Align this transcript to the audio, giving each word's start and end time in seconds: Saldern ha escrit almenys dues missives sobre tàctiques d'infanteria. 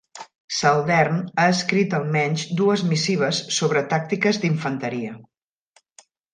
Saldern 0.59 1.19
ha 1.41 1.45
escrit 1.57 1.93
almenys 1.99 2.47
dues 2.63 2.85
missives 2.95 3.43
sobre 3.61 3.87
tàctiques 3.95 4.43
d'infanteria. 4.47 5.17